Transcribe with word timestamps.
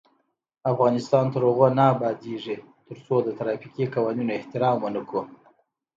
افغانستان 0.71 1.25
تر 1.33 1.41
هغو 1.49 1.67
نه 1.77 1.83
ابادیږي، 1.93 2.57
ترڅو 2.87 3.15
د 3.23 3.29
ترافیکي 3.39 3.85
قوانینو 3.95 4.31
احترام 4.39 4.77
ونکړو. 4.81 5.21